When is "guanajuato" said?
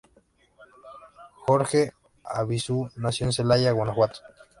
3.71-4.21